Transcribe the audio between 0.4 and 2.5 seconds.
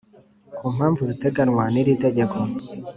ku mpamvu ziteganwa nir’itegeko